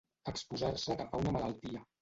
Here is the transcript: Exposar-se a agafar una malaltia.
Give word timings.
Exposar-se 0.31 0.91
a 0.91 0.95
agafar 0.97 1.23
una 1.27 1.37
malaltia. 1.39 1.87